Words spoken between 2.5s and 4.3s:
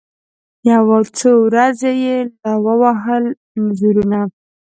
ووهل زورونه